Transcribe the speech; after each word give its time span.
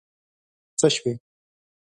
څه 0.79 0.87
شوي؟ 0.95 1.11